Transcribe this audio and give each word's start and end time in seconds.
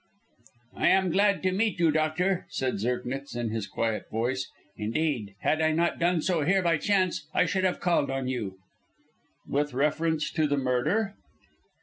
"I 0.75 0.87
am 0.87 1.11
glad 1.11 1.43
to 1.43 1.51
meet 1.51 1.79
you, 1.79 1.91
doctor," 1.91 2.47
said 2.49 2.79
Zirknitz, 2.79 3.35
in 3.35 3.51
his 3.51 3.67
quiet 3.67 4.09
voice. 4.09 4.49
"Indeed, 4.75 5.35
had 5.41 5.61
I 5.61 5.73
not 5.73 5.99
done 5.99 6.23
so 6.23 6.41
here 6.43 6.63
by 6.63 6.77
chance 6.77 7.27
I 7.35 7.45
should 7.45 7.65
have 7.65 7.79
called 7.79 8.09
on 8.09 8.27
you." 8.27 8.57
"With 9.47 9.75
reference 9.75 10.31
to 10.31 10.47
the 10.47 10.57
murder?" 10.57 11.13